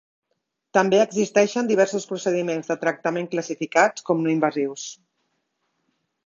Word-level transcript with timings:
També 0.75 1.01
existeixen 1.01 1.69
diversos 1.71 2.07
procediments 2.11 2.71
de 2.71 2.77
tractament 2.85 3.29
classificats 3.35 4.07
com 4.09 4.25
no 4.25 4.33
invasius. 4.37 4.89